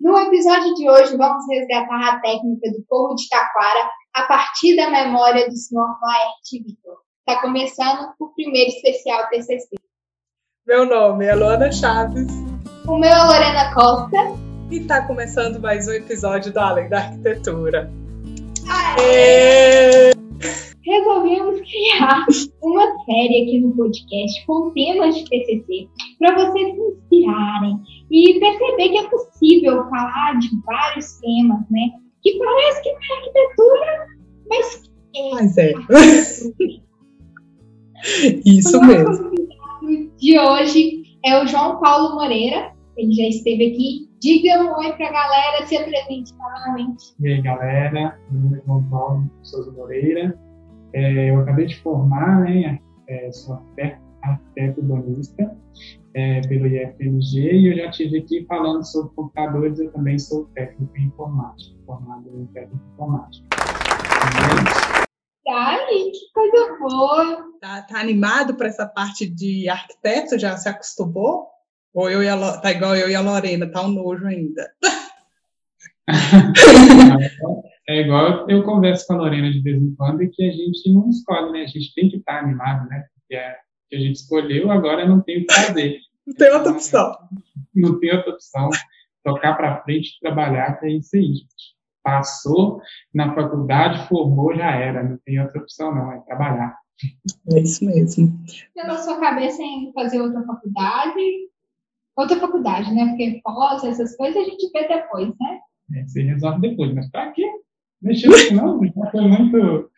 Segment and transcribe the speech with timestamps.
[0.00, 4.88] No episódio de hoje, vamos resgatar a técnica do povo de Taquara a partir da
[4.88, 6.96] memória do senhor Laerte Vitor.
[7.18, 9.76] Está começando o primeiro especial TCC.
[10.66, 12.28] Meu nome é Luana Chaves.
[12.88, 14.16] O meu é Lorena Costa.
[14.70, 17.90] E está começando mais um episódio do Além da Arquitetura.
[18.70, 20.19] Aê!
[20.90, 22.26] Resolvemos criar
[22.62, 27.80] uma série aqui no podcast com temas de TCC para vocês se inspirarem
[28.10, 31.92] e perceber que é possível falar de vários temas, né?
[32.22, 34.06] Que parece que é arquitetura,
[34.48, 35.30] mas é.
[35.30, 35.72] Mas é.
[38.44, 39.30] Isso o mesmo.
[40.18, 42.72] de hoje é o João Paulo Moreira.
[42.96, 44.10] Ele já esteve aqui.
[44.20, 47.14] Diga um oi para a galera, se apresente novamente.
[47.20, 48.18] E aí, galera.
[48.28, 50.36] Meu nome é João Paulo Souza Moreira.
[50.92, 52.78] É, eu acabei de formar, né?
[53.08, 55.56] É, sou arquiteto, arquiteto urbanista
[56.14, 59.78] é, pelo IFMG e eu já estive aqui falando sobre computadores.
[59.78, 63.46] Eu também sou técnico em informática, formado em técnico em informática.
[65.48, 67.50] Ai, que coisa boa!
[67.60, 70.38] Tá, tá animado para essa parte de arquiteto?
[70.38, 71.48] Já se acostumou?
[71.92, 74.70] Ou eu e a, tá igual eu e a Lorena, tá um nojo ainda?
[77.90, 80.92] é igual eu converso com a Lorena de vez em quando e que a gente
[80.92, 81.62] não escolhe, né?
[81.62, 83.04] A gente tem que estar animado, né?
[83.12, 83.56] Porque é,
[83.88, 85.98] que a gente escolheu, agora não tem o que fazer.
[86.24, 87.12] Não tem outra opção.
[87.74, 88.70] Não tem outra opção.
[89.24, 91.74] Tocar para frente trabalhar, que é isso aí, gente.
[92.00, 92.80] Passou
[93.12, 95.02] na faculdade, formou, já era.
[95.02, 96.12] Não tem outra opção, não.
[96.12, 96.78] É trabalhar.
[97.52, 98.40] É isso mesmo.
[98.72, 101.48] Pela sua cabeça em fazer outra faculdade,
[102.16, 103.08] outra faculdade, né?
[103.08, 105.60] Porque pós, essas coisas a gente vê depois, né?
[105.96, 107.50] É, você resolve depois, mas para quê?
[108.02, 109.90] Mexer nisso não, já foi muito,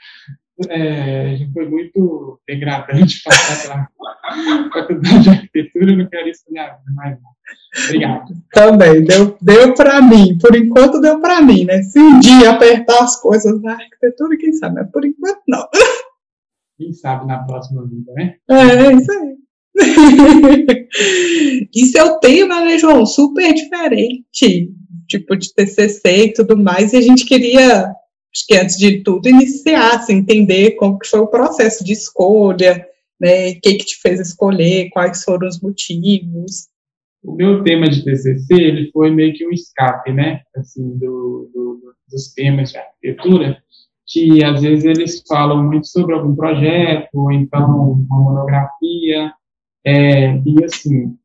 [0.68, 6.52] é, já foi muito degradante passar pela faculdade de arquitetura, eu não quero isso na
[6.52, 7.18] minha vida mais.
[7.84, 8.34] Obrigado.
[8.52, 11.82] Também, deu, deu para mim, por enquanto deu para mim, né?
[11.82, 15.68] Se um dia apertar as coisas na arquitetura, quem sabe, mas por enquanto não.
[16.78, 18.36] Quem sabe na próxima vida, né?
[18.48, 19.42] É, é isso aí.
[21.74, 23.06] Isso é o tema, né, João?
[23.06, 24.70] Super diferente,
[25.18, 29.28] tipo de TCC e tudo mais, e a gente queria, acho que antes de tudo,
[29.28, 32.86] iniciar, assim, entender como que foi o processo de escolha,
[33.20, 36.68] né, o que que te fez escolher, quais foram os motivos.
[37.22, 41.94] O meu tema de TCC, ele foi meio que um escape, né, assim, do, do,
[42.10, 43.62] dos temas de arquitetura,
[44.06, 49.32] que às vezes eles falam muito sobre algum projeto, ou então uma monografia,
[49.84, 51.16] é, e assim,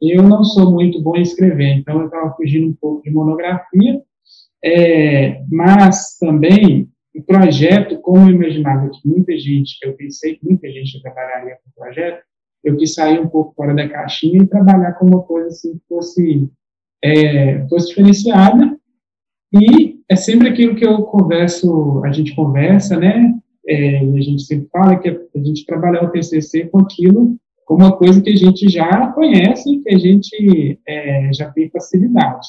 [0.00, 4.00] eu não sou muito bom em escrever, então eu estava fugindo um pouco de monografia,
[4.64, 10.70] é, mas também o projeto, como eu imaginava que muita gente, eu pensei que muita
[10.70, 12.22] gente trabalharia com o projeto,
[12.62, 15.82] eu quis sair um pouco fora da caixinha e trabalhar com uma coisa assim que
[15.88, 16.48] fosse,
[17.02, 18.76] é, fosse diferenciada.
[19.52, 23.34] E é sempre aquilo que eu converso, a gente conversa, né,
[23.66, 27.36] é, e a gente sempre fala que a gente trabalhar o TCC com aquilo
[27.68, 32.48] como uma coisa que a gente já conhece, que a gente é, já tem facilidade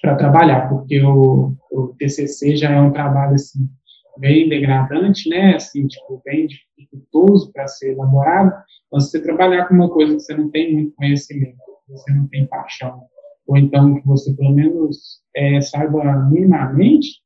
[0.00, 3.68] para trabalhar, porque o, o, TCC já é um trabalho assim
[4.16, 5.56] bem degradante, né?
[5.56, 8.52] Assim, tipo bem dificultoso para ser elaborado.
[8.86, 12.12] Então, se você trabalhar com uma coisa que você não tem muito conhecimento, que você
[12.12, 13.02] não tem paixão,
[13.48, 17.20] ou então que você pelo menos é, saiba minimamente,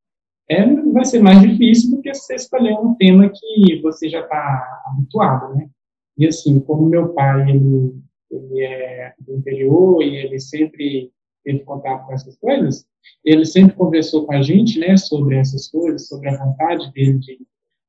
[0.48, 4.82] é, vai ser mais difícil do que você escolher um tema que você já está
[4.86, 5.68] habituado, né?
[6.18, 7.94] E assim, como meu pai, ele,
[8.30, 11.12] ele é do interior e ele sempre
[11.44, 12.84] teve contato com essas coisas,
[13.24, 17.38] ele sempre conversou com a gente, né, sobre essas coisas, sobre a vontade dele de,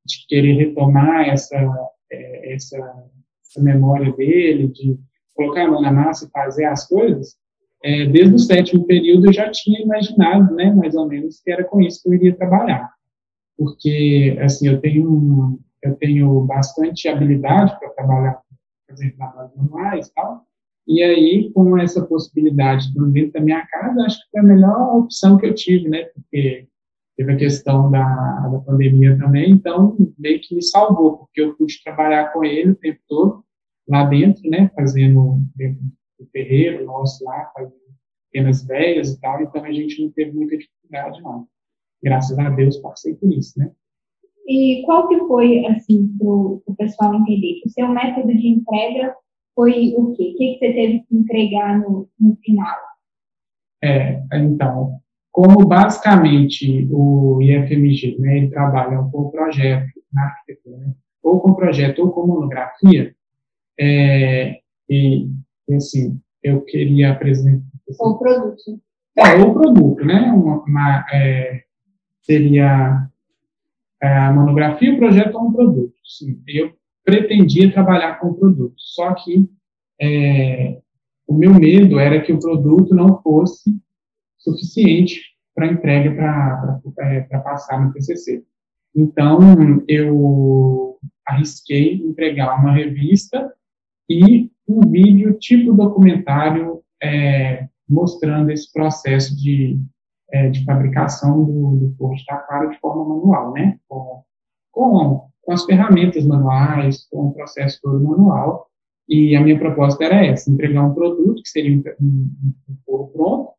[0.06, 1.57] de querer retomar essa,
[2.12, 4.97] é, essa, essa, memória dele, de
[5.34, 7.35] colocar a mão na massa e fazer as coisas.
[7.84, 11.63] É, desde o sétimo período eu já tinha imaginado, né, mais ou menos, que era
[11.63, 12.89] com isso que eu iria trabalhar.
[13.57, 18.41] Porque, assim, eu tenho um, eu tenho bastante habilidade para trabalhar,
[18.88, 20.45] por exemplo, trabalhos manuais e tal,
[20.88, 25.38] e aí, com essa possibilidade dentro da minha casa, acho que foi a melhor opção
[25.38, 26.68] que eu tive, né, porque
[27.15, 31.83] teve a questão da, da pandemia também, então meio que me salvou, porque eu pude
[31.83, 33.45] trabalhar com ele o tempo todo,
[33.88, 35.80] lá dentro, né, fazendo dentro
[36.19, 37.75] do terreiro nosso lá, fazendo
[38.31, 41.48] pequenas velhas e tal, então a gente não teve muita dificuldade, não.
[42.01, 43.71] Graças a Deus passei por isso, né.
[44.50, 47.62] E qual que foi, assim, para o pessoal entender?
[47.63, 49.13] O seu método de entrega
[49.54, 50.34] foi o quê?
[50.34, 52.75] O que, que você teve que entregar no, no final?
[53.84, 55.00] É, então,
[55.31, 61.54] como basicamente o IFMG, né, ele trabalha com o projeto na arquitetura, né, ou com
[61.54, 63.13] projeto ou com monografia,
[63.80, 64.60] é,
[64.90, 65.30] e,
[65.75, 67.63] assim, eu queria apresentar...
[68.00, 68.81] Ou produto.
[69.16, 70.31] É, o produto, né?
[70.31, 71.63] Uma, uma é,
[72.24, 73.10] seria
[74.01, 75.94] a monografia, o projeto é um produto.
[76.04, 76.74] Sim, eu
[77.04, 79.50] pretendia trabalhar com o produto, só que
[80.01, 80.80] é,
[81.28, 83.75] o meu medo era que o produto não fosse
[84.38, 85.22] suficiente
[85.54, 88.44] para entrega para é, passar no TCC.
[88.96, 89.40] Então,
[89.88, 93.54] eu arrisquei entregar uma revista
[94.10, 99.80] e um vídeo tipo documentário é, mostrando esse processo de,
[100.31, 103.77] é, de fabricação do, do forro de taquara de forma manual, né?
[103.87, 104.23] Com,
[104.71, 108.67] com, com, as ferramentas manuais, com o processo todo manual.
[109.07, 112.31] E a minha proposta era essa, entregar um produto, que seria um, um,
[112.69, 113.49] um forro pronto,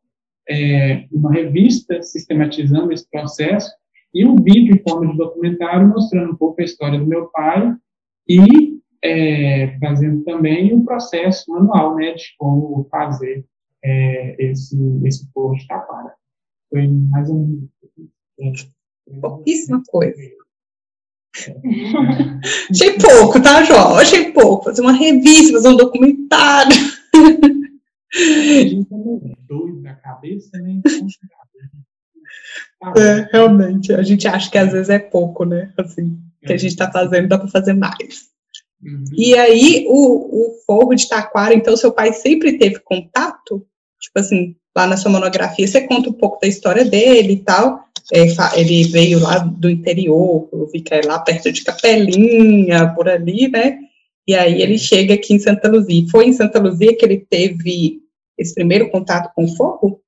[0.49, 3.69] é, uma revista sistematizando esse processo,
[4.13, 7.73] e um vídeo em forma de documentário mostrando um pouco a história do meu pai
[8.27, 13.45] e é, fazendo também o processo manual, né, de como fazer
[13.83, 16.13] é, esse, esse forro de taquara.
[16.71, 17.29] Foi mais.
[18.39, 18.51] É,
[19.19, 20.17] Pouquíssima coisa.
[22.69, 23.95] Achei pouco, tá, João?
[23.97, 24.65] Achei pouco.
[24.65, 26.77] Fazer uma revista, fazer um documentário.
[28.13, 30.71] A gente é doido da cabeça, né?
[30.73, 31.07] Então,
[32.79, 33.93] tá é, realmente.
[33.93, 35.73] A gente acha que às vezes é pouco, né?
[35.77, 38.29] Assim, que a gente está fazendo, dá para fazer mais.
[38.83, 39.03] Uhum.
[39.13, 43.65] E aí, o, o fogo de taquara, então, seu pai sempre teve contato?
[43.99, 47.85] Tipo assim, lá na sua monografia, você conta um pouco da história dele e tal.
[48.13, 48.25] É,
[48.59, 53.47] ele veio lá do interior, eu vi que é lá perto de Capelinha, por ali,
[53.47, 53.79] né?
[54.27, 56.05] E aí ele chega aqui em Santa Luzia.
[56.09, 58.01] Foi em Santa Luzia que ele teve
[58.37, 60.01] esse primeiro contato com o fogo?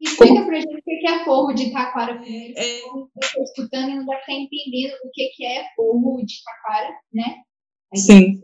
[0.00, 0.46] Explica Como?
[0.46, 2.54] pra gente o que é forro de taquara primeiro.
[2.56, 2.78] É...
[3.22, 7.36] Estou escutando e não deve estar entendendo o que é forro de taquara, né?
[7.94, 8.40] Sim.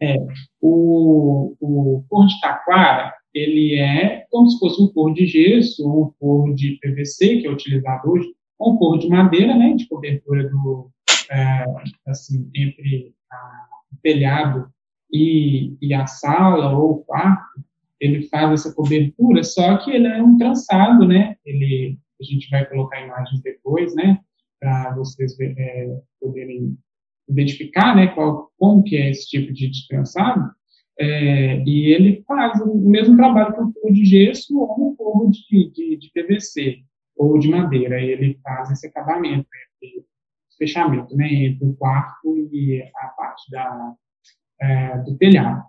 [0.00, 0.16] É,
[0.60, 6.06] o, o forro de taquara, ele é como se fosse um forro de gesso ou
[6.06, 9.88] um forro de PVC, que é utilizado hoje, ou um forro de madeira, né, de
[9.88, 10.90] cobertura do,
[11.30, 11.64] é,
[12.06, 14.70] assim, entre a, o telhado
[15.12, 17.62] e, e a sala ou o quarto,
[18.00, 22.64] ele faz essa cobertura, só que ele é um trançado, né, ele, a gente vai
[22.66, 24.18] colocar imagens depois, né,
[24.60, 26.76] para vocês é, poderem
[27.28, 30.50] identificar, né, qual, como que é esse tipo de trançado,
[31.02, 35.30] é, e ele faz o mesmo trabalho que o forro de gesso ou um forro
[35.30, 36.78] de, de, de, PVC
[37.16, 38.00] ou de madeira.
[38.00, 39.48] Ele faz esse acabamento,
[39.82, 40.06] esse
[40.56, 43.94] fechamento né, entre o quarto e a parte da,
[44.60, 45.64] é, do telhado.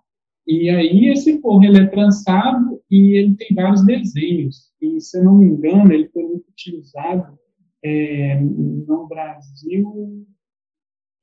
[0.45, 4.71] E aí esse forro ele é trançado e ele tem vários desenhos.
[4.79, 7.39] E, se eu não me engano, ele foi muito utilizado
[7.83, 10.27] é, no Brasil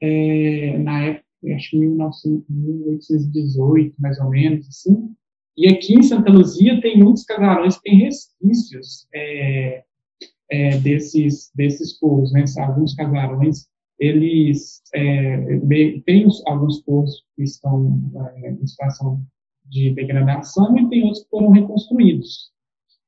[0.01, 1.20] é, na época
[1.55, 5.15] acho que 1818, mais ou menos, assim.
[5.57, 9.85] E aqui em Santa Luzia tem muitos casarões que têm resquícios é,
[10.51, 12.45] é, desses, desses povos, né?
[12.59, 15.59] Alguns casarões, eles é,
[16.07, 18.01] têm alguns povos que estão
[18.37, 19.23] é, em situação
[19.67, 22.51] de degradação e tem outros que foram reconstruídos.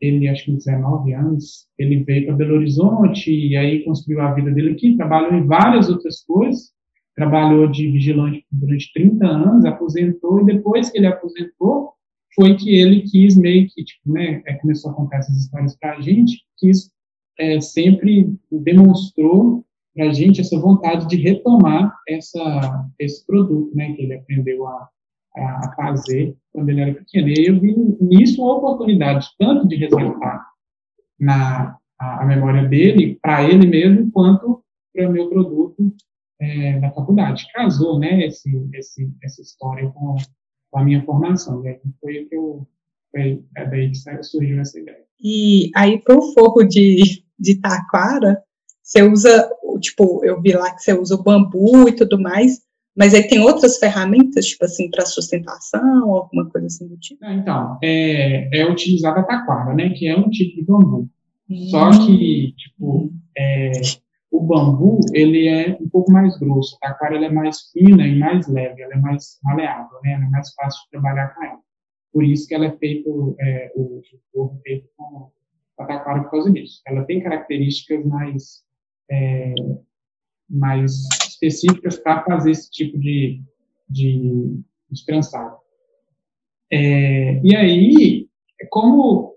[0.00, 4.50] ele, acho que 19 anos, ele veio para Belo Horizonte e aí construiu a vida
[4.50, 6.73] dele aqui, trabalhou em várias outras coisas,
[7.14, 11.93] trabalhou de vigilante durante 30 anos, aposentou e depois que ele aposentou,
[12.35, 15.97] foi que ele quis meio que, tipo, né, é, começou a contar essas histórias para
[15.97, 16.93] a gente, quis,
[17.38, 19.64] é, sempre demonstrou
[19.95, 24.88] para a gente essa vontade de retomar essa, esse produto, né, que ele aprendeu a,
[25.37, 27.29] a fazer quando ele era pequeno.
[27.29, 30.47] E eu vi nisso uma oportunidade tanto de resgatar
[31.19, 34.63] na a, a memória dele para ele mesmo quanto
[34.95, 35.93] para o meu produto
[36.41, 37.49] é, da faculdade.
[37.53, 40.17] Casou, né, esse, esse, essa história com,
[40.71, 41.65] com a minha formação.
[41.65, 42.67] E aí foi que eu
[43.11, 45.05] foi é daí que surgiu essa ideia.
[45.21, 48.43] E aí para o forro de, de taquara,
[48.83, 52.61] você usa, tipo, eu vi lá que você usa o bambu e tudo mais,
[52.99, 57.25] mas aí tem outras ferramentas, tipo assim, para sustentação, alguma coisa assim do tipo?
[57.25, 61.09] Então, é, é utilizada a taquara, né, que é um tipo de bambu.
[61.49, 61.69] Hum.
[61.71, 63.71] Só que, tipo, é,
[64.33, 68.19] o bambu, ele é um pouco mais grosso, a taquara ela é mais fina e
[68.19, 71.59] mais leve, ela é mais maleável, né, ela é mais fácil de trabalhar com ela.
[72.12, 75.31] Por isso que ela é feito, é, o é feito com
[75.78, 76.83] a taquara por causa disso.
[76.85, 78.64] Ela tem características mais,
[79.09, 79.55] é,
[80.50, 83.40] mais específicas para fazer esse tipo de,
[83.88, 85.57] de, de trançado.
[86.71, 88.28] É, e aí,
[88.61, 89.37] é como,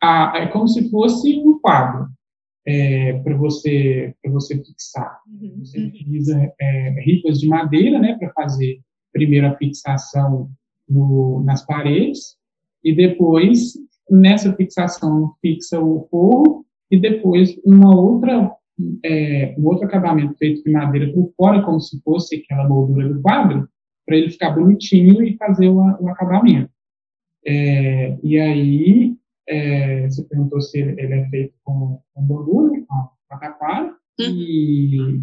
[0.00, 2.08] a, é como se fosse um quadro
[2.66, 5.20] é, para você, você fixar.
[5.26, 5.58] Uhum.
[5.58, 8.80] Você utiliza é, ripas de madeira né, para fazer
[9.12, 10.50] primeiro a fixação
[10.88, 12.36] no, nas paredes
[12.84, 13.74] e depois,
[14.10, 18.52] nessa fixação, fixa o forro e depois uma outra
[19.04, 23.20] é, um outro acabamento feito de madeira por fora, como se fosse aquela moldura do
[23.20, 23.68] quadro,
[24.06, 26.70] para ele ficar bonitinho e fazer o, o acabamento.
[27.46, 29.16] É, e aí,
[29.48, 33.94] é, você perguntou se ele, ele é feito com, com bambu, né, com a taquara,
[34.20, 34.26] uhum.
[34.26, 35.20] e,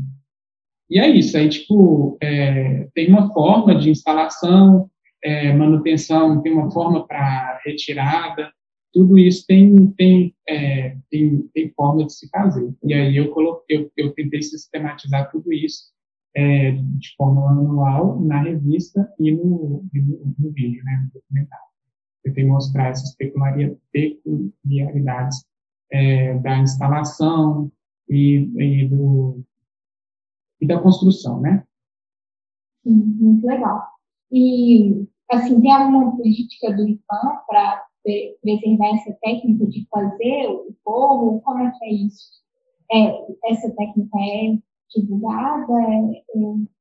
[0.90, 1.38] e é isso.
[1.38, 4.90] Aí, tipo, é, tem uma forma de instalação,
[5.24, 8.52] é, manutenção, tem uma forma para retirada,
[8.92, 12.74] tudo isso tem, tem, é, tem, tem forma de se fazer.
[12.84, 15.92] E aí eu, coloquei, eu, eu tentei sistematizar tudo isso
[16.36, 21.70] é, de forma anual na revista e no, no, no vídeo, né, no documentário.
[22.24, 25.46] Tentei mostrar essas peculiaridades
[25.92, 27.72] é, da instalação
[28.10, 29.44] e, e, do,
[30.62, 31.64] e da construção, né?
[32.86, 33.88] Muito legal.
[34.32, 37.86] E, assim, tem alguma política do IFAM para
[38.42, 41.42] preservar essa técnica de fazer o forro?
[41.42, 42.40] Como é que é isso?
[42.92, 44.58] É, essa técnica é
[44.96, 45.74] divulgada?
[45.74, 46.80] É, é,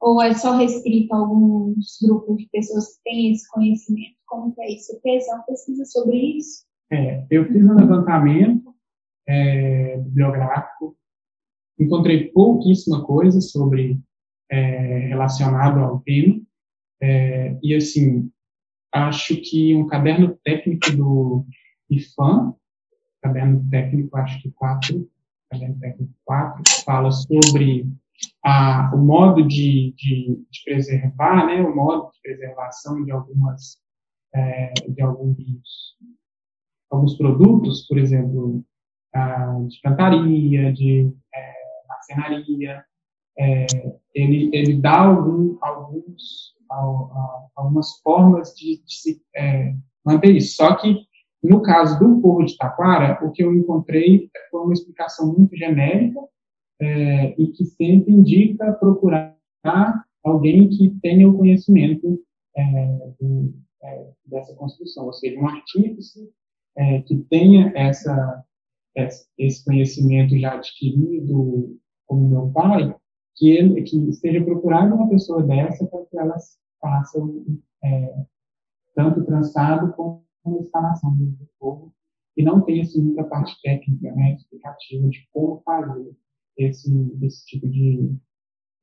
[0.00, 4.16] ou é só restrita a alguns grupos de pessoas que têm esse conhecimento?
[4.26, 4.86] Como é isso?
[4.86, 6.64] Você fez uma pesquisa sobre isso?
[6.90, 8.74] É, eu fiz um levantamento
[9.26, 10.96] é, bibliográfico,
[11.78, 14.00] encontrei pouquíssima coisa sobre
[14.50, 16.42] é, relacionado ao tema,
[17.00, 18.30] é, e assim,
[18.92, 21.46] acho que um caderno técnico do
[21.90, 22.54] IFAM,
[23.22, 25.08] caderno técnico, acho que 4,
[25.50, 27.86] caderno técnico 4, fala sobre
[28.44, 33.78] a, o modo de, de, de, preservar, né, o modo de preservação de algumas,
[34.34, 35.96] é, de alguns,
[36.90, 38.64] alguns produtos, por exemplo,
[39.68, 41.54] de cantaria, de é,
[41.88, 42.84] marcenaria,
[43.38, 43.66] é,
[44.14, 46.51] ele, ele dá algum, alguns
[47.54, 49.74] algumas formas de, de se é,
[50.04, 50.56] manter isso.
[50.56, 51.06] Só que,
[51.42, 56.20] no caso do povo de Taquara, o que eu encontrei foi uma explicação muito genérica
[56.80, 59.36] é, e que sempre indica procurar
[60.24, 62.20] alguém que tenha o conhecimento
[62.56, 66.30] é, do, é, dessa construção, ou seja, um artífice
[66.76, 68.44] é, que tenha essa,
[69.38, 72.94] esse conhecimento já adquirido, como meu pai,
[73.36, 76.36] que ele que seja procurado uma pessoa dessa para que ela
[76.82, 77.44] façam
[77.82, 78.24] é,
[78.94, 80.22] tanto trançado como
[80.60, 81.94] instalação do fogo,
[82.36, 86.10] e não tem assim, muita parte técnica, né, explicativa de como fazer
[86.58, 86.90] esse,
[87.22, 88.14] esse tipo de,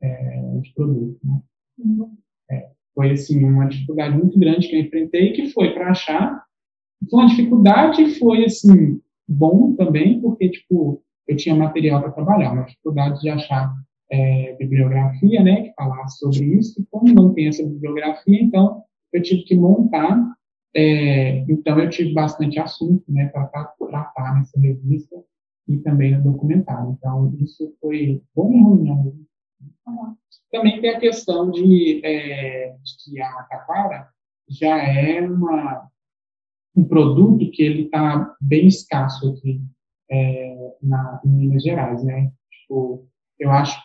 [0.02, 1.20] é, de produto.
[1.24, 1.42] Né.
[1.80, 2.18] Uhum.
[2.50, 6.44] É, foi assim, uma dificuldade muito grande que eu enfrentei, que foi para achar.
[7.10, 12.66] Foi uma dificuldade, foi assim, bom também, porque tipo, eu tinha material para trabalhar, uma
[12.66, 13.74] dificuldade de achar
[14.12, 19.22] é, bibliografia, né, que falasse sobre isso, e como não tem essa bibliografia, então eu
[19.22, 20.36] tive que montar,
[20.76, 25.16] é, então eu tive bastante assunto, né, para tratar nessa revista
[25.68, 29.14] e também no documentário, então isso foi bom e ruim, né?
[30.52, 34.10] Também tem a questão de, é, de que a taquara
[34.50, 35.88] já é uma,
[36.76, 39.62] um produto que ele está bem escasso aqui
[40.10, 42.32] é, na, em Minas Gerais, né?
[42.52, 43.08] Tipo,
[43.40, 43.80] eu acho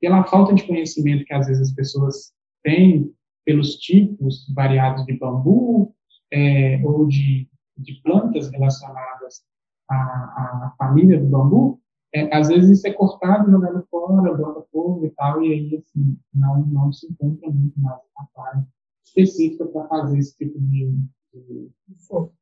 [0.00, 2.32] pela falta de conhecimento que às vezes as pessoas
[2.62, 3.12] têm
[3.44, 5.94] pelos tipos variados de bambu
[6.32, 9.42] é, ou de, de plantas relacionadas
[9.90, 11.80] à, à família do bambu,
[12.14, 16.16] é, às vezes isso é cortado, jogado fora, bota fogo e tal, e aí assim,
[16.34, 18.64] não, não se encontra muito mais a
[19.04, 20.92] específica para fazer esse tipo de,
[21.34, 21.70] de,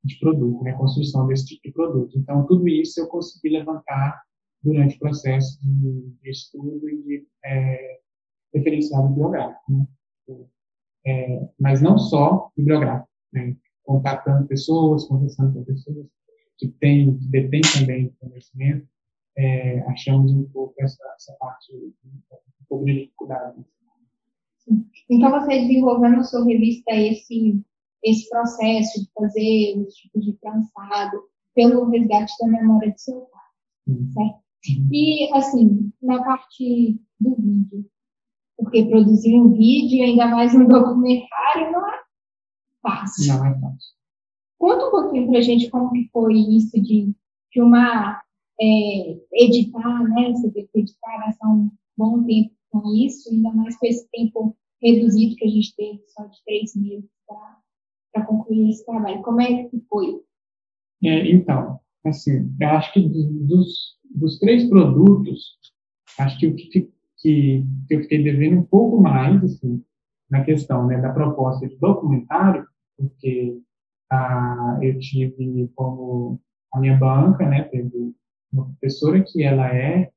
[0.04, 2.18] de, produto, né, construção desse tipo de produto.
[2.18, 4.22] Então, tudo isso eu consegui levantar
[4.66, 8.00] durante o processo de, de estudo e de é,
[8.52, 9.72] referenciado bibliográfico.
[9.72, 9.86] Né?
[11.06, 13.56] É, mas não só bibliográfico, né?
[13.84, 16.06] contatando pessoas, conversando com pessoas
[16.58, 18.88] que têm, que detêm também conhecimento,
[19.38, 23.64] é, achamos um pouco essa, essa parte um pouco de dificuldade.
[25.08, 27.62] Então, você desenvolveu na sua revista esse,
[28.02, 31.22] esse processo de fazer os tipos de trançado
[31.54, 34.45] pelo resgate da memória de seu pai, certo?
[34.92, 37.86] E, assim, na parte do vídeo,
[38.56, 42.00] porque produzir um vídeo, ainda mais um documentário, não é
[42.82, 43.34] fácil.
[43.34, 43.96] Não é fácil.
[44.58, 47.14] Conta um pouquinho pra gente como que foi isso de
[47.52, 48.22] filmar,
[48.60, 50.32] é, editar, né?
[50.32, 54.56] Você teve que editar, gastar um bom tempo com isso, ainda mais com esse tempo
[54.82, 57.08] reduzido que a gente teve, só de três meses
[58.12, 59.22] para concluir esse trabalho.
[59.22, 60.20] Como é que foi?
[61.04, 65.58] É, então, assim, eu acho que dos, dos três produtos,
[66.18, 69.82] acho que o que, que, que eu fiquei devendo um pouco mais, assim,
[70.30, 73.58] na questão né, da proposta de documentário, porque
[74.10, 76.40] ah, eu tive como
[76.72, 78.14] a minha banca, né, teve
[78.52, 80.10] uma professora que ela é,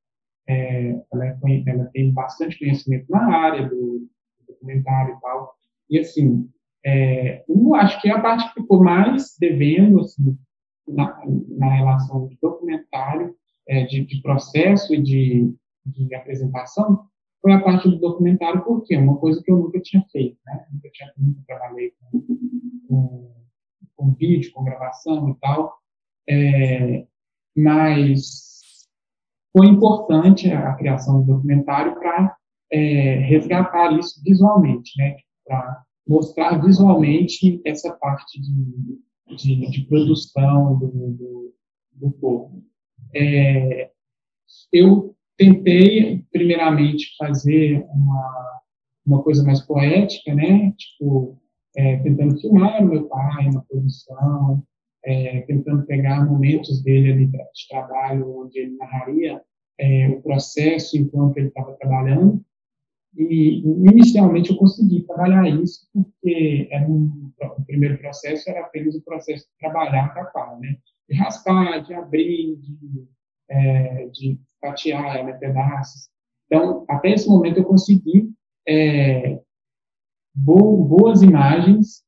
[0.47, 1.37] é, ela, é
[1.67, 5.53] ela, tem bastante conhecimento na área do, do documentário e tal,
[5.89, 6.49] e assim,
[6.85, 7.43] é,
[7.75, 10.37] acho que a parte que ficou mais devendo, assim,
[10.87, 13.35] na, na relação de documentário,
[13.69, 15.53] é, de, de, processo e de,
[15.85, 17.05] de, apresentação,
[17.41, 20.65] foi a parte do documentário, porque é uma coisa que eu nunca tinha feito, né?
[20.73, 22.21] Nunca tinha nunca trabalhei com,
[22.87, 23.33] com,
[23.95, 25.77] com vídeo, com gravação e tal,
[26.27, 27.07] é,
[27.55, 28.87] mas
[29.55, 32.35] foi importante a, criação do documentário para
[32.71, 35.15] é, resgatar isso visualmente, né?
[35.45, 38.99] Para mostrar visualmente essa parte de
[39.35, 41.55] de, de produção do, do,
[41.93, 42.63] do povo.
[43.13, 43.89] É,
[44.71, 48.61] eu tentei, primeiramente, fazer uma,
[49.05, 50.73] uma coisa mais poética, né?
[50.77, 51.37] Tipo,
[51.75, 54.63] é, tentando filmar o meu pai na produção,
[55.05, 59.41] é, tentando pegar momentos dele ali de trabalho, onde ele narraria
[59.79, 62.43] é, o processo enquanto ele estava trabalhando,
[63.17, 69.01] e, inicialmente, eu consegui trabalhar isso porque era um, o primeiro processo era apenas o
[69.03, 70.77] processo de trabalhar a cacau, né?
[71.09, 73.07] De raspar, de abrir, de,
[73.49, 76.09] é, de fatiar né, pedaços.
[76.45, 78.31] Então, até esse momento, eu consegui
[78.67, 79.39] é,
[80.35, 82.03] boas imagens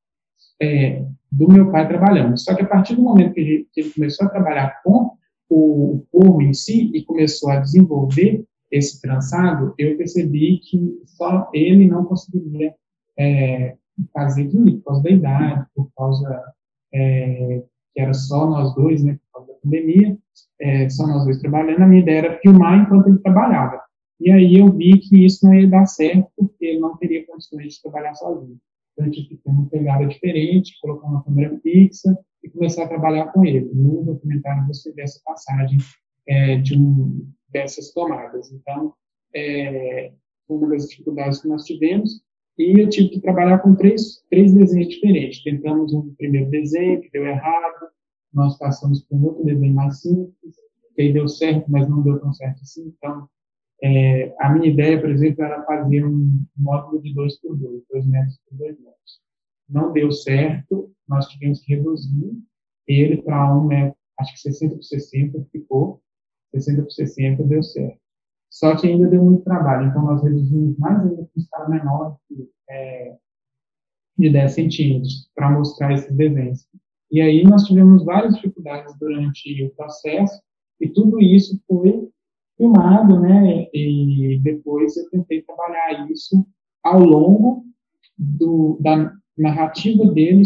[0.61, 2.37] é, do meu pai trabalhando.
[2.37, 5.17] Só que a partir do momento que ele, começou a trabalhar com
[5.49, 11.87] o forro em si e começou a desenvolver esse trançado, eu percebi que só ele
[11.87, 12.73] não conseguiria
[13.17, 13.75] é,
[14.13, 16.53] fazer mim, por causa da idade, por causa
[16.93, 20.17] é, que era só nós dois, né, por causa da pandemia,
[20.59, 23.81] é, só nós dois trabalhando, a minha ideia era filmar enquanto ele trabalhava.
[24.19, 27.73] E aí eu vi que isso não ia dar certo, porque ele não teria condições
[27.73, 28.57] de trabalhar sozinho.
[28.93, 32.87] Então eu tive que ter uma pegada diferente, colocar uma câmera fixa e começar a
[32.87, 33.71] trabalhar com ele.
[33.73, 35.79] No documentário você vê essa passagem
[36.27, 38.51] é, de um, dessas tomadas.
[38.51, 38.93] Então,
[39.33, 40.11] é,
[40.47, 42.21] uma das dificuldades que nós tivemos,
[42.61, 45.43] e eu tive que trabalhar com três, três desenhos diferentes.
[45.43, 47.89] Tentamos um primeiro desenho, que deu errado,
[48.31, 50.55] nós passamos por um outro desenho mais simples,
[50.95, 52.93] que aí deu certo, mas não deu tão certo assim.
[52.95, 53.27] Então,
[53.83, 58.05] é, a minha ideia, por exemplo, era fazer um módulo de 2 por 2, 2
[58.05, 59.21] metros por 2 metros.
[59.67, 62.37] Não deu certo, nós tivemos que reduzir
[62.87, 66.01] ele para um metro, acho que 60 por 60 ficou,
[66.53, 67.99] 60 por 60 deu certo.
[68.49, 72.17] Só que ainda deu muito trabalho, então nós reduzimos mais ainda para um escala menor
[72.71, 73.15] é,
[74.17, 76.67] de 10 centímetros para mostrar esses desenhos.
[77.11, 80.41] E aí nós tivemos várias dificuldades durante o processo
[80.79, 82.09] e tudo isso foi
[82.57, 83.67] filmado, né?
[83.73, 86.45] E depois eu tentei trabalhar isso
[86.83, 87.65] ao longo
[88.17, 90.43] do, da narrativa dele,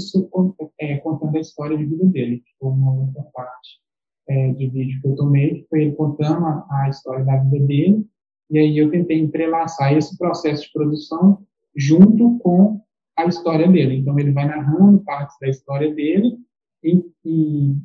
[0.80, 3.80] é, contando a história de vida dele, que foi uma outra parte
[4.28, 7.66] é, de vídeo que eu tomei, que foi ele contando a, a, história da vida
[7.66, 8.06] dele,
[8.50, 12.82] e aí eu tentei entrelaçar esse processo de produção junto com
[13.18, 13.98] a história dele.
[13.98, 16.38] Então ele vai narrando partes da história dele,
[16.84, 17.78] e, e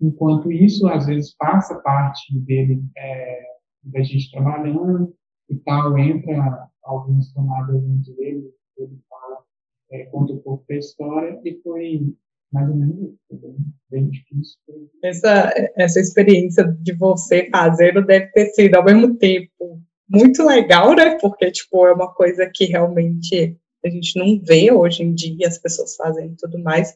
[0.00, 3.42] enquanto isso, às vezes passa parte dele, é,
[3.84, 5.14] da gente trabalhando
[5.48, 9.38] e tal, entra algumas tomadas junto dele, ele fala
[9.90, 12.14] é, conta um pouco da história e foi
[12.52, 13.56] mais ou menos isso, foi bem,
[13.90, 14.58] bem difícil.
[15.04, 21.16] Essa, essa experiência de você fazendo deve ter sido, ao mesmo tempo, muito legal, né?
[21.18, 25.58] Porque, tipo, é uma coisa que realmente a gente não vê hoje em dia as
[25.58, 26.94] pessoas fazendo tudo mais.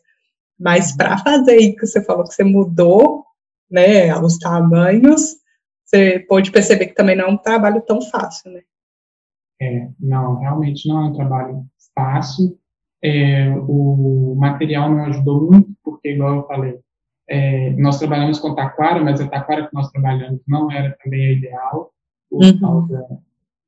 [0.58, 3.24] Mas para fazer aí que você falou que você mudou,
[3.70, 5.36] né, os tamanhos,
[5.84, 8.62] você pode perceber que também não é um trabalho tão fácil, né?
[9.62, 12.58] É, não, realmente não é um trabalho fácil.
[13.02, 16.78] É, o material não ajudou muito, porque, igual eu falei,
[17.28, 21.32] é, nós trabalhamos com taquara, mas a taquara que nós trabalhamos não era também a
[21.32, 21.93] ideal,
[22.38, 22.60] por uhum.
[22.60, 23.24] causa...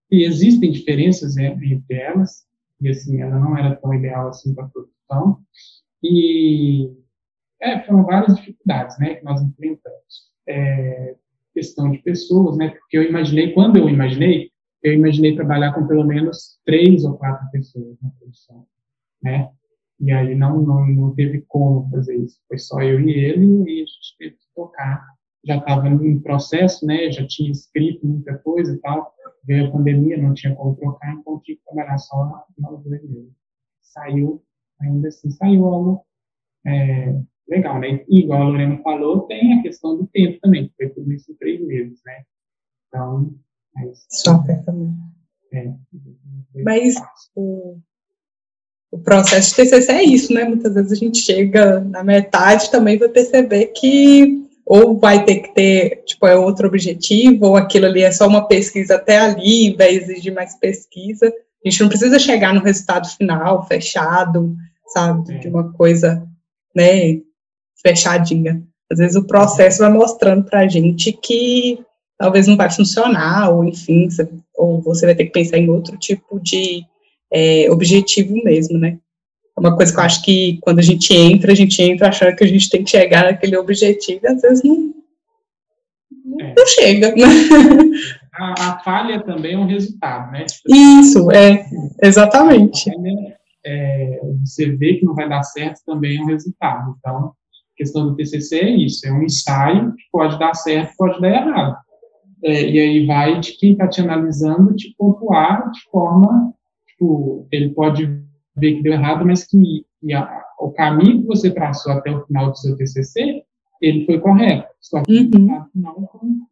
[0.09, 2.47] E existem diferenças entre elas,
[2.81, 5.41] e assim, ela não era tão ideal assim para a produção,
[6.01, 6.93] e
[7.61, 10.31] é, foram várias dificuldades, né, que nós enfrentamos.
[10.47, 11.17] É,
[11.53, 16.05] questão de pessoas, né, porque eu imaginei, quando eu imaginei, eu imaginei trabalhar com pelo
[16.05, 18.65] menos três ou quatro pessoas na produção,
[19.21, 19.51] né,
[19.99, 23.83] e aí não, não, não teve como fazer isso, foi só eu e ele, e
[23.83, 25.05] a gente teve que tocar.
[25.47, 30.21] Já estava em processo, né, já tinha escrito muita coisa e tal, veio a pandemia,
[30.21, 33.33] não tinha como trocar, então tive que trabalhar só dois mesmo.
[33.81, 34.43] Saiu,
[34.81, 36.05] ainda assim, saiu algo
[36.67, 37.17] é,
[37.49, 38.05] legal, né?
[38.09, 41.35] E, igual a Lorena falou, tem a questão do tempo também, que foi tudo isso
[41.39, 42.25] três meses, né?
[42.89, 43.35] Então,
[43.75, 44.05] mas...
[44.11, 44.93] Só também.
[45.53, 45.73] É,
[46.65, 46.97] mas
[47.37, 47.79] o,
[48.91, 50.45] o processo de TCC é isso, né?
[50.45, 55.55] Muitas vezes a gente chega na metade também vai perceber que ou vai ter que
[55.55, 59.95] ter, tipo, é outro objetivo, ou aquilo ali é só uma pesquisa até ali, vai
[59.95, 61.33] exigir mais pesquisa.
[61.65, 64.57] A gente não precisa chegar no resultado final, fechado,
[64.89, 66.27] sabe, de uma coisa,
[66.75, 67.21] né,
[67.81, 68.61] fechadinha.
[68.91, 71.79] Às vezes o processo vai mostrando para a gente que
[72.19, 74.09] talvez não vai funcionar, ou enfim,
[74.57, 76.85] ou você vai ter que pensar em outro tipo de
[77.33, 78.99] é, objetivo mesmo, né.
[79.57, 82.37] É uma coisa que eu acho que quando a gente entra, a gente entra achando
[82.37, 84.93] que a gente tem que chegar naquele objetivo, e às vezes não,
[86.41, 86.55] é.
[86.57, 87.15] não chega.
[88.39, 90.45] A, a, falha também é um resultado, né?
[90.45, 91.65] Tipo, Isso, é,
[92.03, 92.85] exatamente.
[92.85, 96.95] Falha, é, você vê que não vai dar certo também é um resultado.
[96.99, 97.33] Então, a
[97.77, 101.77] questão do TCC é isso, é um ensaio que pode dar certo, pode dar errado.
[102.45, 106.53] É, e aí vai de quem está te analisando te pontuar de forma,
[106.87, 108.26] tipo, ele pode
[108.57, 112.51] ver que deu errado, mas que, a, o caminho que você traçou até o final
[112.51, 113.45] do seu TCC,
[113.81, 114.69] ele foi correto.
[114.81, 115.27] Só que uhum.
[115.27, 116.47] o resultado final foi um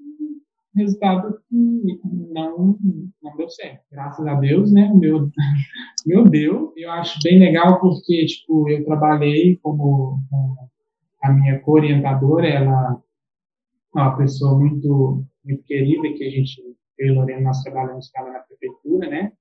[0.76, 2.00] resultado que
[2.32, 2.76] não,
[3.22, 3.80] não deu certo.
[3.90, 4.92] Graças a Deus, né?
[4.94, 5.30] Meu,
[6.06, 6.72] meu deu.
[6.76, 10.56] Eu acho bem legal porque, tipo, eu trabalhei como, como
[11.22, 13.02] a minha co-orientadora, ela
[13.96, 16.60] é uma pessoa muito, muito querida, que a gente,
[16.98, 19.32] eu e Lorena, nós trabalhamos com ela na prefeitura, né?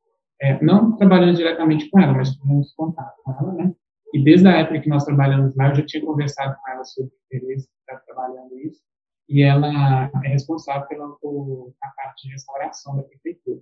[0.44, 3.74] É, não trabalhando diretamente com ela, mas tivemos contato com ela, né?
[4.14, 7.12] E desde a época que nós trabalhamos lá, eu já tinha conversado com ela sobre
[7.12, 8.82] o interesse de estar trabalhando isso,
[9.30, 13.62] e ela é responsável pela a parte de restauração da prefeitura,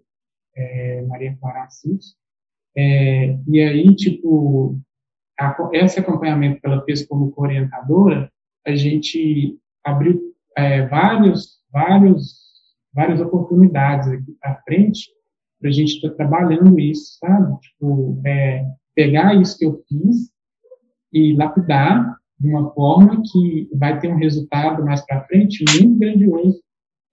[0.56, 2.15] é, Maria Clara Assis.
[2.76, 4.80] É, e aí, tipo,
[5.39, 8.32] a, esse acompanhamento que ela fez como orientadora,
[8.65, 10.20] a gente abriu
[10.58, 12.39] é, vários, vários,
[12.91, 15.12] várias oportunidades aqui para frente
[15.62, 17.60] para a gente estar tá trabalhando isso, sabe?
[17.60, 20.32] Tipo, é, pegar isso que eu fiz
[21.13, 26.60] e lapidar de uma forma que vai ter um resultado mais para frente muito grandioso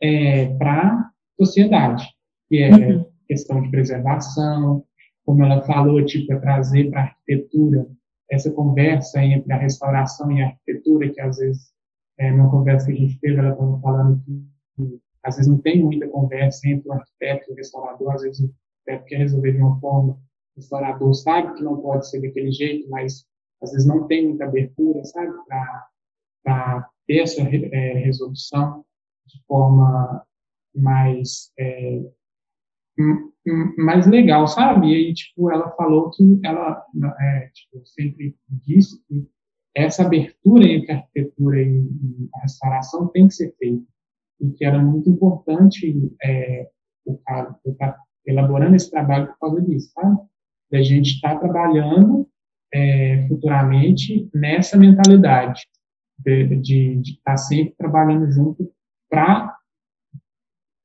[0.00, 2.08] é, para a sociedade,
[2.48, 3.04] que é uhum.
[3.26, 4.84] questão de preservação,
[5.26, 7.87] como ela falou, tipo, é trazer para a arquitetura
[8.30, 11.70] essa conversa entre a restauração e a arquitetura, que às vezes,
[12.18, 15.83] é, numa conversa que a gente teve, ela estava falando que às vezes não tem
[15.83, 19.59] muita conversa entre o arquiteto e o restaurador, às vezes o arquiteto quer resolver de
[19.59, 20.20] uma forma, o
[20.57, 23.26] restaurador sabe que não pode ser daquele jeito, mas
[23.62, 25.33] às vezes não tem muita abertura, sabe,
[26.42, 28.85] para ter essa é, resolução
[29.26, 30.24] de forma
[30.74, 32.02] mais é,
[33.78, 34.88] mais legal, sabe?
[34.88, 36.85] E aí, tipo, ela falou que ela
[37.20, 39.28] é, tipo, sempre disse que
[39.74, 41.88] essa abertura entre a arquitetura e
[42.35, 43.85] a restauração tem que ser feita
[44.40, 46.68] e que era muito importante é,
[47.05, 50.16] o cara estar elaborando esse trabalho por causa disso, tá?
[50.70, 52.29] Da gente estar tá trabalhando
[52.72, 55.62] é, futuramente nessa mentalidade
[56.18, 58.70] de estar tá sempre trabalhando junto
[59.09, 59.57] para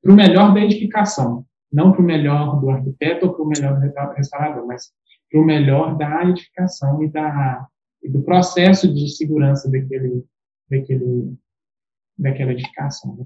[0.06, 4.13] o melhor da edificação, não para o melhor do arquiteto ou para o melhor do
[4.16, 4.92] restaurador, mas
[5.32, 7.68] para o melhor da edificação e, da,
[8.04, 10.24] e do processo de segurança daquele,
[10.70, 11.36] daquele,
[12.17, 13.15] daquela edificação.
[13.15, 13.26] Né?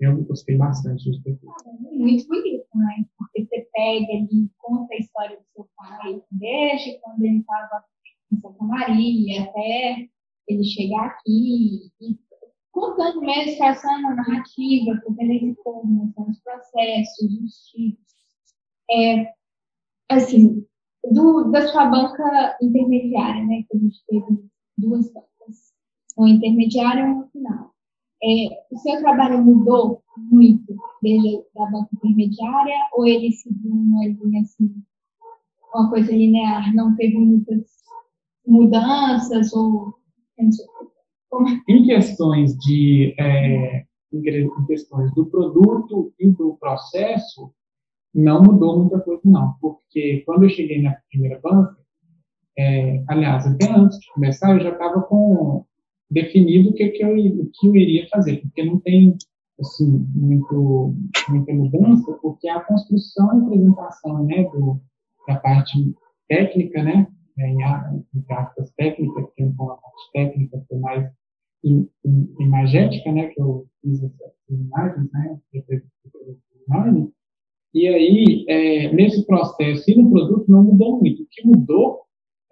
[0.00, 1.38] Eu gostei bastante de ter
[1.90, 3.04] Muito bonito, né?
[3.16, 7.84] Porque você pega ali, conta a história do seu pai, desde quando ele estava
[8.32, 10.08] em Santa Maria até
[10.46, 12.18] ele chegar aqui, e
[12.70, 18.08] contando mesmo, traçando a narrativa, fazendo esse como, mostrando os processos, os tipos.
[18.90, 19.32] É,
[20.08, 20.64] assim,
[21.10, 25.72] do, da sua banca intermediária, né, que a gente teve duas bancas,
[26.16, 27.74] uma intermediária e uma final.
[28.22, 34.42] É, o seu trabalho mudou muito desde a banca intermediária ou ele seguiu uma linha
[34.42, 34.74] assim,
[35.72, 37.64] uma coisa linear, não teve muitas
[38.46, 39.94] mudanças ou
[41.68, 47.52] em questões de é, em questões do produto e do processo
[48.14, 51.76] não mudou muita coisa não, porque quando eu cheguei na primeira banca,
[52.58, 55.64] é, aliás, até antes de começar, eu já estava com
[56.10, 59.16] definido o que, que, eu, o que eu iria fazer, porque não tem
[59.60, 60.94] assim, muito,
[61.28, 64.80] muita mudança, porque a construção e apresentação né, do,
[65.26, 65.94] da parte
[66.28, 67.58] técnica, né, em,
[68.14, 71.10] em práticas técnicas, que é uma parte técnica que é mais
[72.38, 75.40] imagética, né, que eu fiz essas imagens, né,
[77.74, 81.22] e aí, é, nesse processo e no produto não mudou muito.
[81.22, 82.00] O que mudou,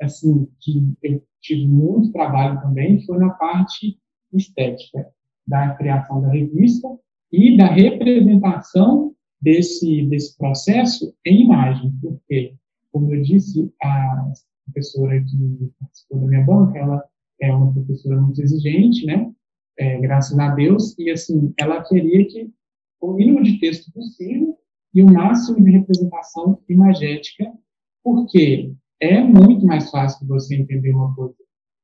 [0.00, 3.98] assim, que eu tive muito trabalho também, foi na parte
[4.32, 5.08] estética,
[5.46, 6.88] da criação da revista
[7.32, 12.54] e da representação desse, desse processo em imagem, porque,
[12.90, 14.32] como eu disse, a
[14.64, 17.04] professora que participou da minha banca, ela
[17.40, 19.30] é uma professora muito exigente, né,
[19.78, 22.50] é, graças a Deus, e, assim, ela queria que
[23.00, 24.58] o mínimo de texto possível
[24.92, 27.52] e o máximo de representação imagética,
[28.02, 31.34] porque é muito mais fácil você entender uma coisa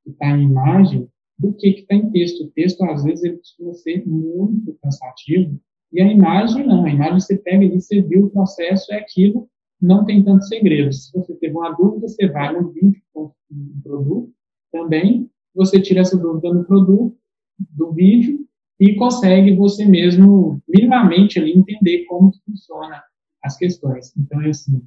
[0.04, 2.44] que está em imagem do que está em texto.
[2.44, 5.60] O texto, às vezes, ele costuma ser muito cansativo,
[5.92, 6.84] e a imagem não.
[6.84, 9.48] A imagem você pega ali, você viu o processo, é aquilo,
[9.80, 11.06] não tem tantos segredos.
[11.06, 14.32] Se você teve uma dúvida, você vai no vídeo com o produto
[14.72, 17.16] também, você tira essa dúvida no produto,
[17.58, 18.46] do vídeo,
[18.80, 23.02] e consegue você mesmo, minimamente, ali, entender como funciona
[23.42, 24.16] as questões.
[24.16, 24.82] Então, é assim,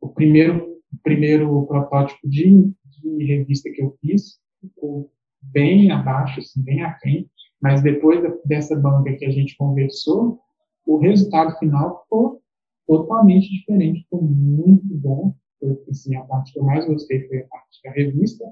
[0.00, 6.62] o primeiro, o primeiro protótipo de, de revista que eu fiz ficou bem abaixo, assim,
[6.62, 7.28] bem aquém,
[7.60, 10.40] mas depois dessa banca que a gente conversou,
[10.86, 12.42] o resultado final ficou
[12.86, 15.34] totalmente diferente, ficou muito bom.
[15.58, 18.44] Foi, assim, a parte que eu mais gostei foi a parte da revista.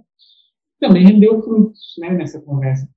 [0.80, 2.88] Também rendeu frutos, né, nessa conversa.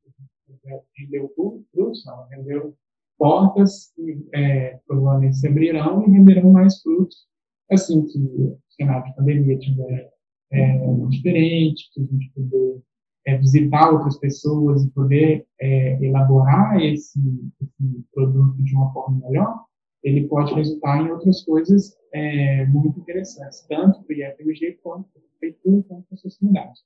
[0.95, 2.75] Rendeu frutos, não, rendeu
[3.17, 3.93] portas
[4.33, 7.27] é, provavelmente se abrirão e renderão mais frutos
[7.71, 10.11] assim que o cenário de pandemia tiver
[10.51, 12.81] é, diferente, que a gente puder
[13.25, 17.19] é, visitar outras pessoas e poder é, elaborar esse,
[17.61, 19.65] esse, produto de uma forma melhor,
[20.03, 25.21] ele pode resultar em outras coisas é, muito interessantes, tanto para o IFMG quanto para
[25.21, 26.79] a prefeitura, quanto para a sociedade.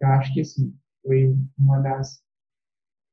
[0.00, 2.22] Eu acho que, assim, foi uma das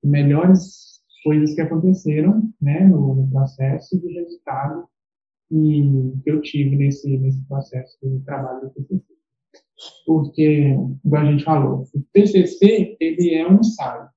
[0.04, 4.88] melhores coisas que aconteceram né, no, no processo e do resultado
[5.51, 9.03] que, que eu tive nesse, nesse processo de trabalho do TCC.
[10.05, 14.09] Porque, como a gente falou, o TCC ele é um ensaio,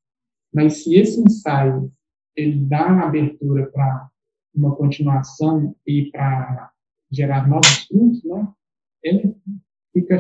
[0.53, 1.93] mas se esse ensaio
[2.37, 4.09] ele dá abertura para
[4.55, 6.71] uma continuação e para
[7.11, 8.49] gerar novos frutos, né,
[9.03, 9.37] ele
[9.93, 10.19] fica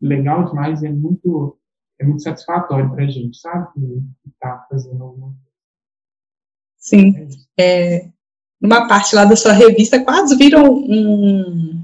[0.00, 1.58] legal demais, é muito,
[1.98, 3.70] é muito satisfatório para a gente, sabe?
[4.26, 5.52] Estar tá fazendo alguma coisa.
[6.76, 7.28] Sim.
[7.58, 8.11] É,
[8.62, 11.82] numa parte lá da sua revista, quase viram um,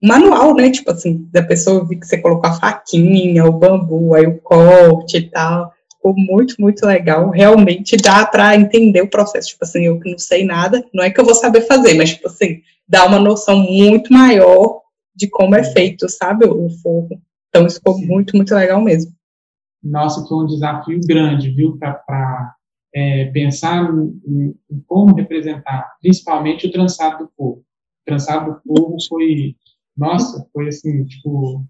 [0.00, 0.70] manual, né?
[0.70, 5.16] Tipo assim, da pessoa vi que você colocou a faquinha, o bambu, aí o corte
[5.16, 5.72] e tal.
[5.96, 7.30] Ficou muito, muito legal.
[7.30, 9.48] Realmente dá para entender o processo.
[9.48, 12.10] Tipo assim, eu que não sei nada, não é que eu vou saber fazer, mas,
[12.10, 14.80] tipo assim, dá uma noção muito maior
[15.14, 17.20] de como é feito, sabe, o forro.
[17.48, 18.06] Então, isso ficou Sim.
[18.06, 19.12] muito, muito legal mesmo.
[19.82, 22.54] Nossa, foi um desafio grande, viu, para
[22.94, 27.60] é, pensar em, em, como representar, principalmente o trançado do povo.
[27.60, 29.56] O trançado do povo foi,
[29.96, 31.64] nossa, foi assim, tipo,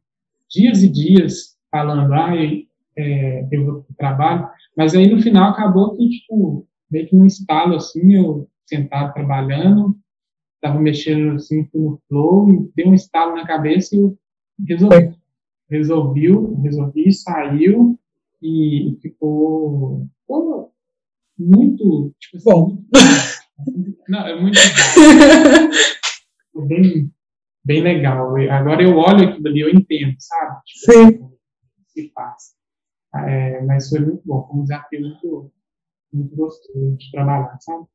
[0.51, 2.63] dias e dias falando, ah, eu,
[2.97, 8.15] é, eu trabalho, mas aí no final acabou que, tipo, meio que um estalo, assim,
[8.15, 9.97] eu sentado trabalhando,
[10.57, 14.19] estava mexendo, assim, no flow, e deu um estalo na cabeça e eu
[14.69, 15.15] resolvi.
[15.71, 17.99] Resolviu, resolvi, saiu,
[18.43, 20.72] e, ficou, ficou
[21.43, 22.85] muito, tipo assim, Bom.
[24.09, 24.59] não, é muito
[26.67, 27.11] bem,
[27.65, 28.35] bem legal.
[28.51, 30.63] Agora eu olho aquilo ali, eu entendo, sabe?
[30.65, 31.33] Tipo, Sim.
[31.89, 32.55] Se faz.
[33.15, 35.53] É, mas foi muito bom, foi um desafio muito,
[36.13, 37.87] muito gostoso de trabalhar, sabe?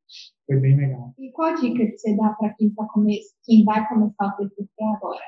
[0.45, 1.13] Foi bem legal.
[1.17, 3.19] E qual dica que você dá para quem, tá come...
[3.43, 5.23] quem vai começar o TCC agora?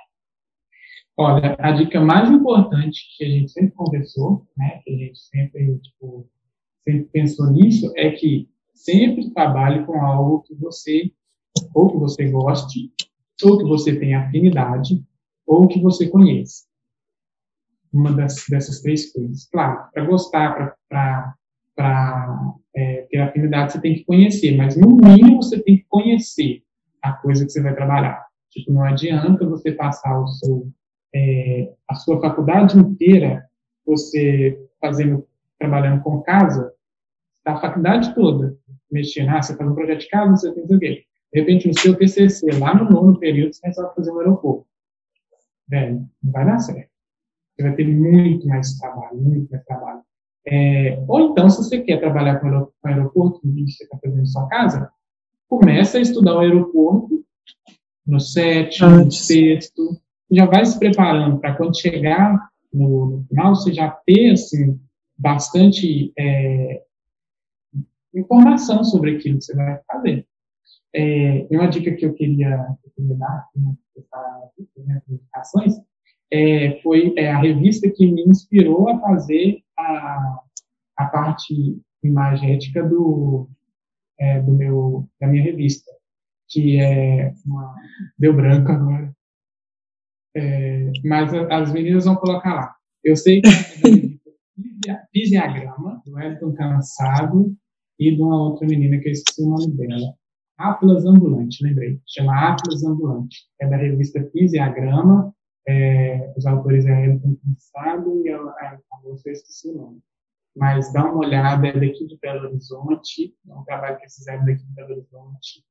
[1.17, 5.77] Olha, a dica mais importante que a gente sempre conversou, né, que a gente sempre,
[5.79, 6.29] tipo,
[6.89, 11.11] sempre pensou nisso, é que sempre trabalhe com algo que você,
[11.73, 12.91] ou que você goste,
[13.43, 15.03] ou que você tenha afinidade,
[15.45, 16.67] ou que você conheça.
[17.91, 19.47] Uma das, dessas três coisas.
[19.51, 25.61] Claro, para gostar, para é, ter afinidade, você tem que conhecer, mas no mínimo você
[25.61, 26.63] tem que conhecer
[27.01, 28.25] a coisa que você vai trabalhar.
[28.51, 30.71] Tipo, não adianta você passar o seu
[31.13, 33.43] é, a sua faculdade inteira,
[33.83, 35.25] você fazendo,
[35.57, 36.71] trabalhando com casa,
[37.51, 38.57] a faculdade toda
[38.91, 41.03] mexendo, ah, você faz um projeto de casa, você tem o quê?
[41.31, 44.65] De repente, no seu TCC, lá no nono período, você resolve fazer um aeroporto.
[45.67, 46.89] Velho, não vai dar certo.
[47.55, 50.01] Você vai ter muito mais trabalho, muito mais trabalho.
[50.47, 54.25] É, ou então, se você quer trabalhar com o aeroporto, que você está fazendo em
[54.25, 54.91] sua casa,
[55.47, 57.23] começa a estudar o aeroporto
[58.07, 63.71] no sétimo, no sexto, já vai se preparando para quando chegar no, no, final, você
[63.71, 64.79] já ter, assim,
[65.17, 66.81] bastante é,
[68.13, 70.27] informação sobre aquilo que você vai fazer.
[70.93, 73.75] É, uma dica que eu queria, que eu queria dar, né,
[74.87, 75.73] nas indicações,
[76.31, 80.39] é, foi é, a revista que me inspirou a fazer a,
[80.97, 83.49] a parte imagética do,
[84.19, 85.91] é, do meu, da minha revista,
[86.47, 87.75] que é uma...
[88.17, 89.13] Deu branco agora.
[90.35, 92.75] É, mas as meninas vão colocar lá.
[93.03, 94.19] Eu sei que
[94.89, 97.55] é Fisiagrama, do Elton Cansado
[97.99, 100.13] e de uma outra menina que eu esqueci o nome dela.
[100.57, 101.99] Atlas Ambulante, lembrei.
[102.07, 103.37] Chama Atlas Ambulante.
[103.61, 105.33] É da revista Fisiagrama.
[105.67, 109.99] É, os autores é Elton Cansado e a, a, a moça eu esqueci o nome.
[110.55, 113.35] Mas dá uma olhada, é daqui de Belo Horizonte.
[113.47, 115.63] É um trabalho que eles fizeram daqui de Belo Horizonte,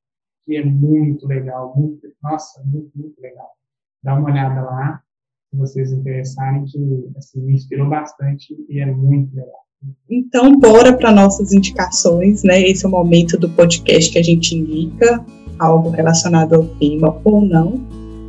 [0.46, 1.74] que é muito legal.
[1.76, 3.58] Muito, nossa, muito, muito legal
[4.02, 5.02] dá uma olhada lá,
[5.50, 9.66] se vocês interessarem, que assim, me inspirou bastante e é muito legal.
[10.10, 12.60] Então, bora para nossas indicações, né?
[12.62, 15.24] Esse é o momento do podcast que a gente indica
[15.58, 17.80] algo relacionado ao tema ou não.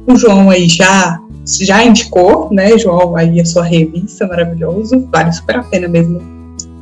[0.07, 1.19] O João aí já
[1.61, 6.21] já indicou, né, João, aí a sua revista maravilhoso, vale super a pena mesmo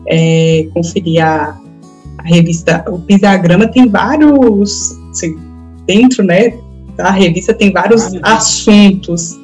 [0.05, 1.57] é, conferir a,
[2.17, 2.83] a, revista.
[2.89, 5.37] O Pisagrama tem vários, assim,
[5.85, 6.53] dentro, né,
[6.97, 9.39] a revista tem vários ah, assuntos,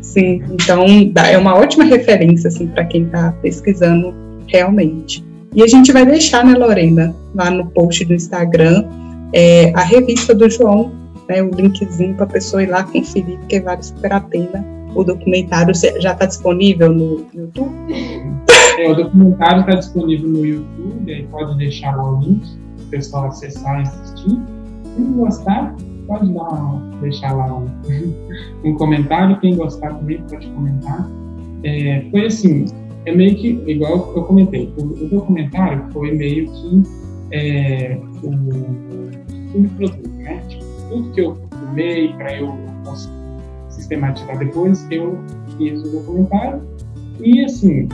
[0.00, 0.40] sim.
[0.52, 0.84] Então
[1.16, 4.14] é uma ótima referência assim para quem está pesquisando
[4.50, 5.24] realmente.
[5.54, 8.84] E a gente vai deixar, né, Lorena, lá no post do Instagram,
[9.32, 10.92] é, a revista do João,
[11.28, 14.64] né, o linkzinho para a pessoa ir lá conferir, porque vale super a pena.
[14.94, 17.72] O documentário já está disponível no YouTube?
[18.78, 22.42] É, o documentário está disponível no YouTube, aí pode deixar o link
[22.76, 24.38] para o pessoal acessar e assistir.
[24.96, 25.76] Se gostar,
[26.08, 27.68] pode dar, deixar lá um,
[28.68, 29.38] um comentário.
[29.40, 31.08] Quem gostar também pode comentar.
[31.62, 32.64] É, foi assim,
[33.10, 36.82] é meio que, igual eu comentei, o, o documentário foi meio que
[37.32, 40.42] é, o, o produto, né?
[40.48, 42.54] Tipo, tudo que eu filmei para eu
[43.68, 45.18] sistematizar depois, eu
[45.56, 46.62] fiz o documentário.
[47.20, 47.88] E assim,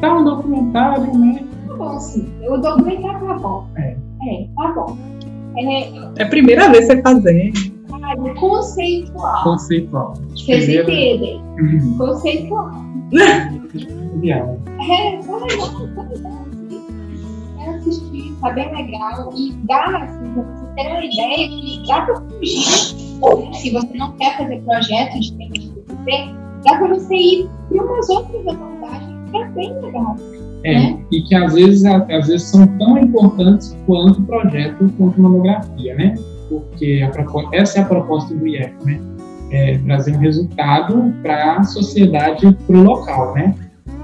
[0.00, 1.44] tá um documentário, né?
[1.66, 2.30] Tá bom, sim.
[2.48, 3.66] O documentário tá bom.
[3.76, 3.96] É.
[4.28, 4.96] É, tá bom.
[5.56, 7.74] É, é a primeira vez você fazendo.
[8.02, 9.44] Ah, conceitual.
[9.44, 10.14] Conceitual.
[10.30, 10.92] Vocês primeira...
[10.92, 11.42] entendem?
[11.58, 11.96] Uhum.
[11.96, 12.70] Conceitual.
[13.76, 15.40] é, foi
[16.06, 16.46] legal.
[17.60, 17.78] É
[18.40, 19.32] tá bem legal.
[19.36, 23.54] E dá, assim, você ter uma ideia que dá pra fugir.
[23.54, 26.34] Se você não quer fazer projeto de tema de TCC,
[26.64, 30.16] dá pra você ir para umas outras abordagens que é bem legal.
[30.64, 31.04] É, né?
[31.12, 36.14] e que às vezes, às vezes são tão importantes quanto o projeto, quanto monografia, né?
[36.48, 39.00] Porque a, essa é a proposta do IEF, né?
[39.50, 43.54] É trazer um resultado para a sociedade, para o local, né?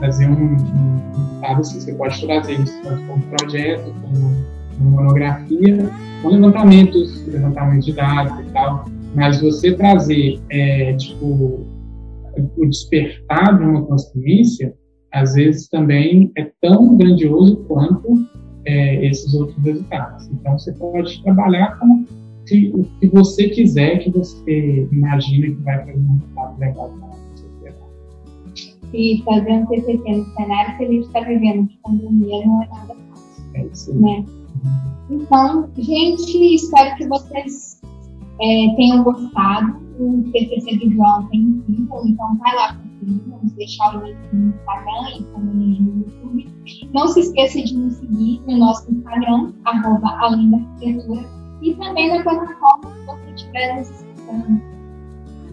[0.00, 4.34] Trazer um, um assim, você pode trazer isso tanto como projeto, como,
[4.76, 5.90] como monografia,
[6.22, 8.84] com levantamentos, levantamentos de dados e tal,
[9.14, 11.66] mas você trazer, é, tipo,
[12.56, 14.74] o despertar de uma consciência,
[15.12, 18.26] às vezes também é tão grandioso quanto
[18.64, 20.28] é, esses outros resultados.
[20.28, 22.04] Então, você pode trabalhar com
[22.74, 27.09] o que você quiser, que você imagina que vai fazer um resultado legal.
[28.92, 32.68] E fazer um TCC no cenário que a gente está vivendo de pandemia não é
[32.68, 33.44] nada fácil.
[33.54, 33.94] É isso.
[33.94, 34.24] Né?
[35.10, 37.80] Então, gente, espero que vocês
[38.40, 39.80] é, tenham gostado.
[39.98, 43.20] O TCC do João tem incrível, então vai lá conferir.
[43.28, 46.48] Vamos deixar o link no Instagram e também no YouTube.
[46.94, 51.28] Não se esqueça de nos seguir no nosso Instagram, arroba Além da Arquitetura,
[51.60, 54.79] e também na plataforma que você estiver nos escutando.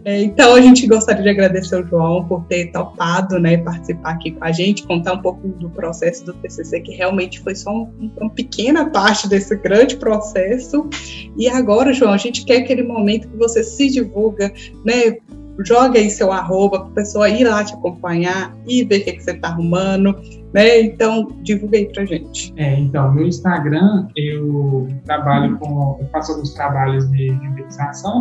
[0.07, 4.31] É, então, a gente gostaria de agradecer ao João por ter topado né, participar aqui
[4.31, 8.09] com a gente, contar um pouco do processo do TCC, que realmente foi só um,
[8.15, 10.89] uma pequena parte desse grande processo.
[11.35, 14.53] E agora, João, a gente quer aquele momento que você se divulga,
[14.85, 15.17] né,
[15.59, 19.11] joga aí seu arroba para a pessoa ir lá te acompanhar e ver o que,
[19.11, 20.15] que você está arrumando,
[20.53, 20.79] né?
[20.83, 22.53] Então, divulga aí pra gente.
[22.55, 27.49] É, então, no Instagram eu trabalho com, eu faço alguns trabalhos de, de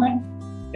[0.00, 0.22] né?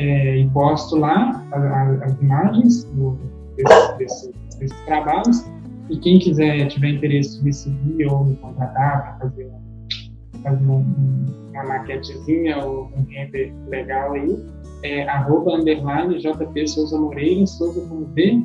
[0.00, 3.18] É, e posto lá as, as imagens do,
[3.54, 5.44] desse, desse, desses trabalhos.
[5.90, 9.50] E quem quiser, tiver interesse me seguir ou me contratar para fazer,
[10.42, 10.86] fazer um,
[11.50, 14.38] uma maquetezinha ou um render legal aí,
[14.84, 18.42] é arroba underline JP Souza Moreira, Souza com V,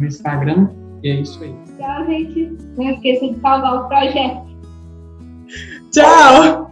[0.00, 0.68] no Instagram,
[1.04, 1.54] e é isso aí.
[1.76, 2.56] Tchau, gente.
[2.76, 4.48] Não esqueça de salvar o projeto.
[5.92, 6.67] Tchau!